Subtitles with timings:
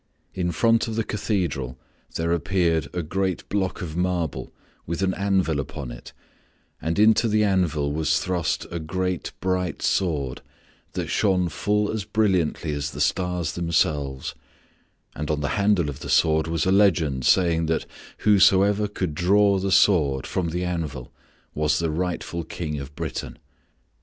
[0.33, 1.77] In front of the cathedral
[2.15, 4.51] there appeared a great block of marble
[4.87, 6.11] with an anvil upon it,
[6.81, 10.41] and into the anvil was thrust a great, bright sword
[10.93, 14.33] that shone full as brilliantly as the stars themselves;
[15.15, 17.85] and on the handle of the sword was a legend saying that
[18.25, 21.13] whosoever could draw the sword from the anvil
[21.53, 23.37] was the rightful King of Britain.